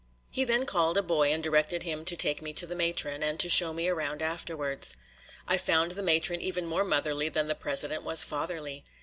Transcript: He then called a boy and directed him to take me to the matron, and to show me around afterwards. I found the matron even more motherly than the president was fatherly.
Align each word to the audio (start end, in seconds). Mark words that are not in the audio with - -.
He 0.31 0.45
then 0.45 0.65
called 0.65 0.97
a 0.97 1.03
boy 1.03 1.31
and 1.31 1.43
directed 1.43 1.83
him 1.83 2.05
to 2.05 2.17
take 2.17 2.41
me 2.41 2.53
to 2.53 2.65
the 2.65 2.75
matron, 2.75 3.21
and 3.21 3.39
to 3.39 3.47
show 3.47 3.71
me 3.71 3.87
around 3.87 4.23
afterwards. 4.23 4.97
I 5.47 5.59
found 5.59 5.91
the 5.91 6.01
matron 6.01 6.41
even 6.41 6.65
more 6.65 6.83
motherly 6.83 7.29
than 7.29 7.47
the 7.47 7.53
president 7.53 8.01
was 8.01 8.23
fatherly. 8.23 8.83